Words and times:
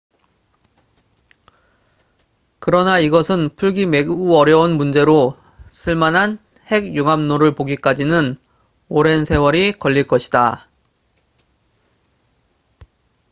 그러나 2.57 2.97
이것은 2.97 3.55
풀기 3.55 3.85
매우 3.85 4.33
어려운 4.33 4.75
문제로 4.75 5.37
쓸만한 5.69 6.39
핵 6.65 6.95
융합로를 6.95 7.53
보기까지는 7.53 8.35
오랜 8.89 9.23
세월이 9.23 9.73
걸릴 9.73 10.07
것이다 10.07 10.67